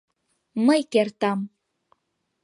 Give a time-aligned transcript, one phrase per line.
[0.65, 1.39] Мый кертам…